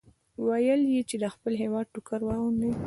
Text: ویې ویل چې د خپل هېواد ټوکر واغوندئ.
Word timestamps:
ویې 0.45 0.75
ویل 0.77 1.03
چې 1.09 1.15
د 1.23 1.25
خپل 1.33 1.53
هېواد 1.63 1.87
ټوکر 1.93 2.19
واغوندئ. 2.23 2.71